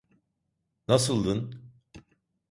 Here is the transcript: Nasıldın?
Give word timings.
Nasıldın? 0.87 1.61